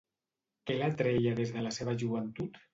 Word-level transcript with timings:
Què 0.69 0.77
l'atreia 0.79 1.35
des 1.43 1.55
de 1.59 1.67
la 1.69 1.77
seva 1.79 1.97
joventut? 2.05 2.63